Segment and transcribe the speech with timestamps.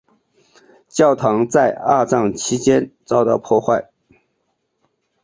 [0.87, 3.91] 教堂在二战期间遭到破坏。